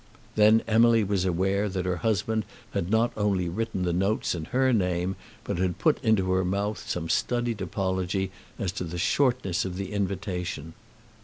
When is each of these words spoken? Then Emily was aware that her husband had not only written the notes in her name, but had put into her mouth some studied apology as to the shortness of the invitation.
Then 0.33 0.63
Emily 0.67 1.03
was 1.03 1.25
aware 1.25 1.69
that 1.69 1.85
her 1.85 1.97
husband 1.97 2.43
had 2.71 2.89
not 2.89 3.13
only 3.15 3.47
written 3.47 3.83
the 3.83 3.93
notes 3.93 4.33
in 4.33 4.45
her 4.45 4.73
name, 4.73 5.15
but 5.43 5.59
had 5.59 5.77
put 5.77 6.03
into 6.03 6.31
her 6.31 6.43
mouth 6.43 6.89
some 6.89 7.07
studied 7.07 7.61
apology 7.61 8.31
as 8.57 8.71
to 8.71 8.83
the 8.83 8.97
shortness 8.97 9.63
of 9.63 9.75
the 9.77 9.91
invitation. 9.93 10.73